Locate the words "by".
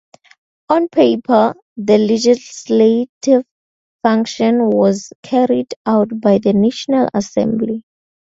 6.19-6.39